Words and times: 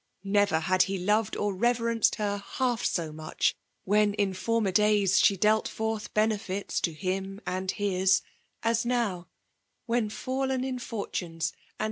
Never 0.23 0.61
had 0.61 0.81
he 0.89 0.97
loved 0.97 1.35
or 1.37 1.53
reverenced 1.53 2.15
her 2.15 2.43
half 2.55 2.83
so 2.83 3.11
much, 3.13 3.53
when 3.83 4.15
in 4.15 4.33
former 4.33 4.71
days 4.71 5.19
she 5.19 5.37
dealt 5.37 5.67
forth 5.67 6.11
benefits 6.15 6.81
to 6.81 6.91
him 6.91 7.39
and 7.45 7.69
his, 7.69 8.23
as 8.63 8.83
now, 8.83 9.27
when, 9.85 10.09
fallen 10.09 10.63
in 10.63 10.79
fortunes 10.79 11.53
and 11.53 11.77
FEMAI. 11.77 11.79